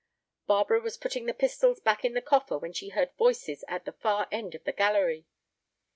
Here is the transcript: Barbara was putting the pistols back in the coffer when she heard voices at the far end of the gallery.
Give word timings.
Barbara 0.47 0.81
was 0.81 0.97
putting 0.97 1.27
the 1.27 1.33
pistols 1.35 1.79
back 1.79 2.03
in 2.03 2.15
the 2.15 2.23
coffer 2.23 2.57
when 2.57 2.73
she 2.73 2.89
heard 2.89 3.11
voices 3.19 3.63
at 3.67 3.85
the 3.85 3.91
far 3.93 4.27
end 4.31 4.55
of 4.55 4.63
the 4.63 4.71
gallery. 4.73 5.27